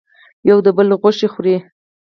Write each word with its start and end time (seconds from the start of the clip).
یو 0.49 0.57
د 0.65 0.67
بل 0.77 0.87
غوښې 1.01 1.27
خوري. 1.33 1.57